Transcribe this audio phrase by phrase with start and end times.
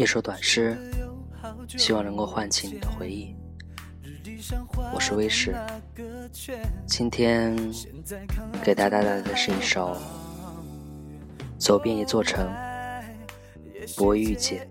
[0.00, 0.78] 一首短诗，
[1.76, 3.36] 希望能够唤起你的回忆。
[4.94, 5.54] 我是威士，
[6.86, 7.54] 今天
[8.64, 9.94] 给大家带来的是一首
[11.58, 12.50] 《走遍一座城，
[13.94, 14.66] 不为遇见，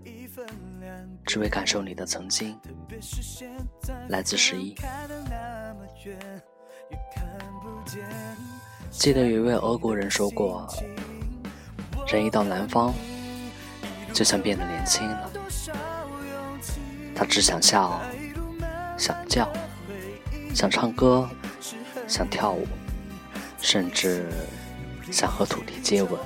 [1.28, 2.60] 只为感受你的曾经》，
[4.08, 4.74] 来自十一。
[8.90, 10.68] 记得有一位俄国人说过，
[12.08, 12.92] 人一到南方。
[14.20, 15.32] 就像变得年轻了，
[17.16, 18.02] 他只想笑，
[18.98, 19.50] 想叫，
[20.54, 21.30] 想唱歌，
[22.06, 22.68] 想跳舞，
[23.62, 24.30] 甚至
[25.10, 26.20] 想和土地接吻。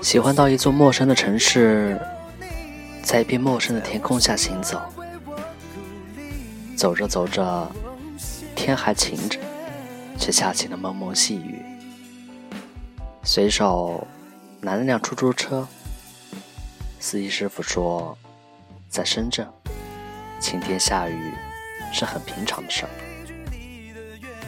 [0.00, 2.00] 喜欢到一座陌生的城市，
[3.02, 4.80] 在一片陌生的天空下行走，
[6.76, 7.68] 走着走着，
[8.54, 9.40] 天还晴着，
[10.16, 11.64] 却下起了蒙蒙细雨，
[13.24, 14.06] 随手。
[14.62, 15.66] 拦了辆出租车，
[16.98, 18.18] 司机师傅说，
[18.88, 19.46] 在深圳，
[20.40, 21.32] 晴天下雨
[21.92, 22.90] 是很平常的事儿。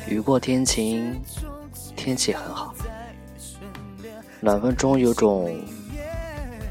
[0.09, 1.23] 雨过天晴，
[1.95, 2.75] 天气很好，
[4.41, 5.63] 暖风中有种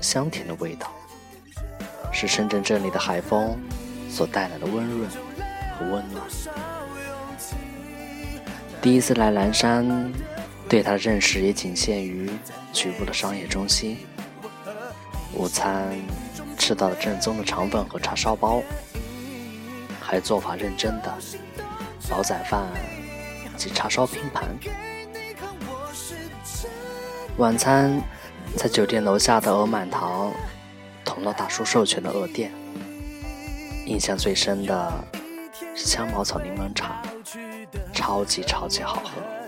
[0.02, 0.92] 香甜的味道，
[2.12, 3.58] 是深圳这里的海风
[4.10, 6.24] 所带来的温润和温暖。
[8.82, 10.12] 第一次来南山。
[10.70, 12.30] 对他的认识也仅限于
[12.72, 13.98] 局部的商业中心。
[15.34, 16.00] 午餐
[16.60, 18.62] 吃到了正宗的肠粉和叉烧包，
[20.00, 21.18] 还做法认真的
[22.08, 22.68] 煲仔饭
[23.58, 24.48] 及叉烧拼盘。
[27.38, 28.00] 晚餐
[28.56, 30.32] 在酒店楼下的鹅满堂
[31.04, 32.52] 同乐大叔授权的鹅店。
[33.88, 35.04] 印象最深的
[35.74, 37.02] 是香茅草柠檬茶，
[37.92, 39.39] 超级超级好喝。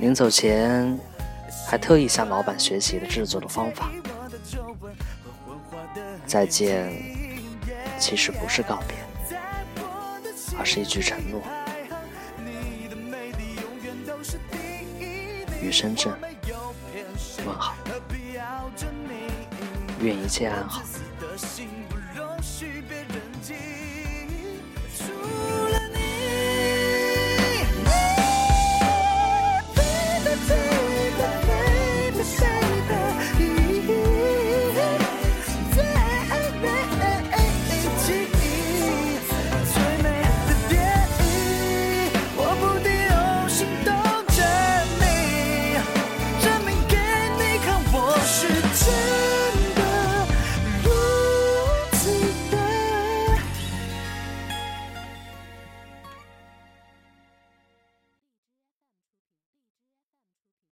[0.00, 0.96] 临走前，
[1.66, 3.90] 还特意向老板学习了制作的方法。
[6.24, 6.92] 再见，
[7.98, 8.96] 其实不是告别，
[10.56, 11.42] 而是一句承诺。
[15.60, 16.14] 余深圳，
[17.44, 17.74] 问好，
[20.00, 20.82] 愿一切安好。